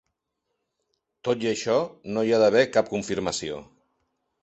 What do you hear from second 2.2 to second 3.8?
hi va haver cap confirmació.